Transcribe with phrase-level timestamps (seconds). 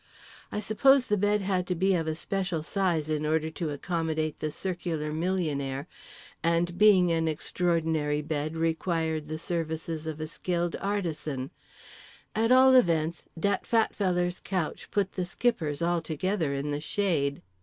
[0.51, 4.39] I suppose the bed had to be of a special size in order to accommodate
[4.39, 5.87] the circular millionaire
[6.41, 13.67] and being an extraordinary bed required the services of a skilled artisan—at all events, "dat
[13.67, 17.43] fat feller's" couch put the Skipper's altogether in the shade.